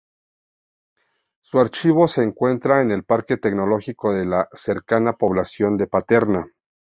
[1.43, 6.47] Su archivo se encuentra en el parque tecnológico de la cercana población de Paterna.